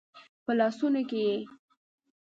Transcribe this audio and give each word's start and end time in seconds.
په 0.43 0.51
لاسونو 0.59 1.01
کې 1.09 1.19
یې 1.29 1.35